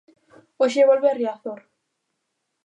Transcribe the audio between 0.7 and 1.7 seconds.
volve a Riazor.